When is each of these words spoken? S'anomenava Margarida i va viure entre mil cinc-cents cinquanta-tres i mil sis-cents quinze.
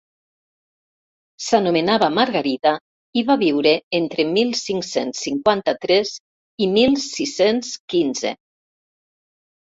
S'anomenava 1.47 2.05
Margarida 2.13 2.71
i 3.21 3.23
va 3.27 3.35
viure 3.41 3.73
entre 3.97 4.25
mil 4.29 4.53
cinc-cents 4.61 5.21
cinquanta-tres 5.27 6.13
i 6.67 6.71
mil 6.79 6.97
sis-cents 7.09 7.71
quinze. 7.95 8.33